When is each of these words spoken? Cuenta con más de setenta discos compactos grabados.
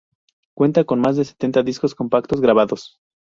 Cuenta 0.55 0.83
con 0.83 0.99
más 0.99 1.15
de 1.15 1.25
setenta 1.25 1.61
discos 1.61 1.93
compactos 1.93 2.41
grabados. 2.41 2.97